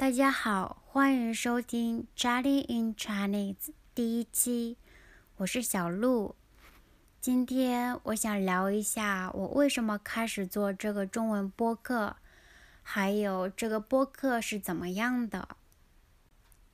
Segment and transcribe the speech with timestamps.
[0.00, 3.54] 大家好，欢迎收听《Chatting in Chinese》
[3.94, 4.78] 第一期，
[5.36, 6.34] 我是小鹿。
[7.20, 12.16] 今天我想聊一下我为什么开始做这个中文播客，
[12.82, 15.46] 还有这个播客是怎么样的。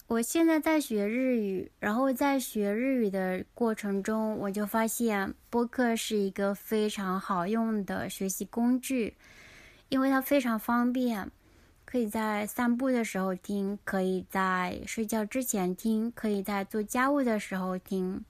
[0.06, 9.16] 我现在在学日语，然后在学日语的过程中，我就发现播客是一个非常好用的学习工具，
[9.88, 11.28] 因为它非常方便。
[11.86, 18.24] 可以在散步的时候听，可以在睡觉之前听，可以在做家务的时候听。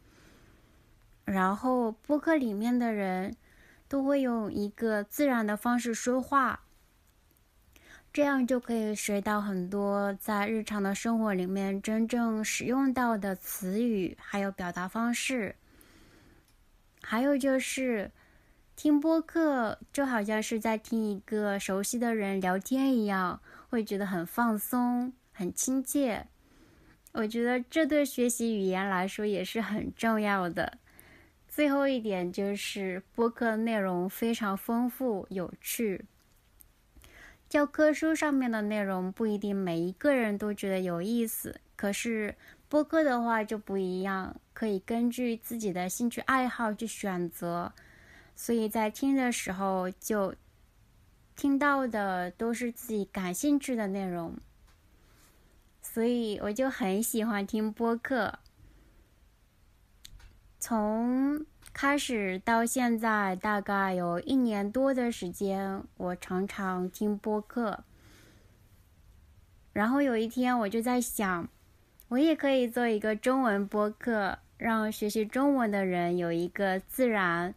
[1.24, 3.34] 然后播客里面的人
[3.88, 6.60] 都会用一个自然的方式说话，
[8.12, 15.56] 这样就可以学到很多在日常的生活里面真正使用到的词语，还有表达方式。
[17.02, 18.10] 还有就是。
[18.76, 23.40] 听播客就好像是在听一个熟悉的人聊天一样，
[23.70, 26.26] 会觉得很放松、很亲切。
[27.12, 30.76] 我觉得这对学习语言来说也是很重要的。
[31.48, 36.04] 最后一点就是播客内容非常丰富、有趣。
[37.48, 42.34] 教科书上面的内容不一定每一个人都觉得有意思，可是
[42.68, 47.72] 播客的话就不一样，可以根据自己的兴趣爱好去选择。
[48.36, 50.34] 所以在听的时候，就
[51.34, 54.36] 听到的都是自己感兴趣的内容，
[55.80, 58.38] 所以我就很喜欢听播客。
[60.60, 67.84] 从开始到现在，大概有一年多的时间，我常常听播客。
[69.72, 71.48] 然后有一天，我就在想，
[72.08, 77.54] 我也可以做一个中文播客，让学习中文的人有一个自然。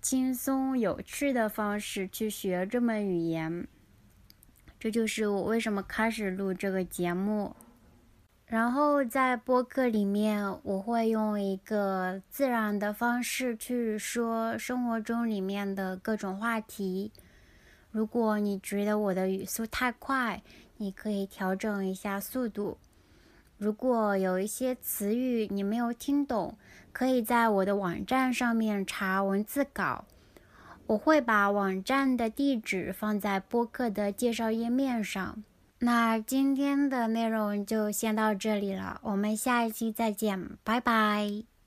[0.00, 3.68] 轻松有趣的方式去学这门语言，
[4.78, 7.54] 这就是我为什么开始录这个节目。
[8.46, 17.12] 然后在播客里面，我会用一个自然的方式去说生活中里面的各种话题。
[17.90, 20.42] 如果你觉得我的语速太快，
[20.78, 22.78] 你可以调整一下速度。
[23.60, 26.56] 如果有一些词语你没有听懂，
[26.92, 30.06] 可以在我的网站上面查文字稿。
[30.86, 35.44] 我会把网站的地址放在播客的介绍页面上。
[35.80, 41.59] 那今天的内容就先到这里了，我们下一期再见，拜拜。